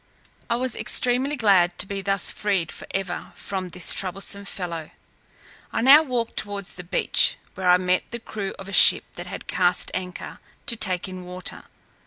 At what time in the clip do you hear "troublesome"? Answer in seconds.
3.93-4.45